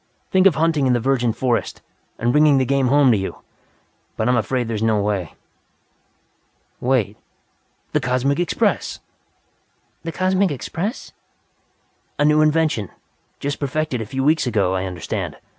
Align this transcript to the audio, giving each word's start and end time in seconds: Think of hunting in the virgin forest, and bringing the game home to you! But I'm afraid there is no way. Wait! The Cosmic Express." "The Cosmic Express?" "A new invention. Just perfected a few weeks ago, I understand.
Think 0.31 0.47
of 0.47 0.55
hunting 0.55 0.87
in 0.87 0.93
the 0.93 0.99
virgin 0.99 1.31
forest, 1.31 1.83
and 2.17 2.31
bringing 2.31 2.57
the 2.57 2.65
game 2.65 2.87
home 2.87 3.11
to 3.11 3.17
you! 3.19 3.43
But 4.17 4.27
I'm 4.27 4.35
afraid 4.35 4.67
there 4.67 4.73
is 4.73 4.81
no 4.81 4.99
way. 4.99 5.35
Wait! 6.79 7.17
The 7.91 7.99
Cosmic 7.99 8.39
Express." 8.39 8.99
"The 10.01 10.11
Cosmic 10.11 10.49
Express?" 10.49 11.11
"A 12.17 12.25
new 12.25 12.41
invention. 12.41 12.89
Just 13.39 13.59
perfected 13.59 14.01
a 14.01 14.07
few 14.07 14.23
weeks 14.23 14.47
ago, 14.47 14.73
I 14.73 14.85
understand. 14.85 15.37